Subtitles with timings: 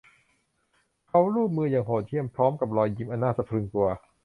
[1.07, 3.87] เขาลูบมืออย่างโหดเหี้ยมพร้อมด้วยรอยยิ้มอันน่าสะพรึงกลัว